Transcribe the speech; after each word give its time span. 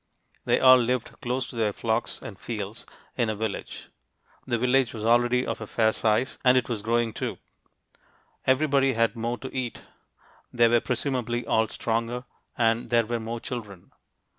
They 0.45 0.59
all 0.59 0.77
lived 0.79 1.11
close 1.21 1.47
to 1.51 1.55
their 1.55 1.71
flocks 1.73 2.19
and 2.23 2.39
fields, 2.39 2.87
in 3.15 3.29
a 3.29 3.35
village. 3.35 3.89
The 4.47 4.57
village 4.57 4.95
was 4.95 5.05
already 5.05 5.45
of 5.45 5.61
a 5.61 5.67
fair 5.67 5.91
size, 5.93 6.39
and 6.43 6.57
it 6.57 6.67
was 6.67 6.81
growing, 6.81 7.13
too. 7.13 7.37
Everybody 8.47 8.93
had 8.93 9.15
more 9.15 9.37
to 9.37 9.55
eat; 9.55 9.81
they 10.51 10.67
were 10.67 10.81
presumably 10.81 11.45
all 11.45 11.67
stronger, 11.67 12.23
and 12.57 12.89
there 12.89 13.05
were 13.05 13.19
more 13.19 13.39
children. 13.39 13.91